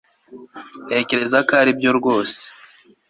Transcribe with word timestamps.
ntekereza 0.87 1.37
ko 1.47 1.51
aribyo 1.61 1.89
rwose 1.99 2.41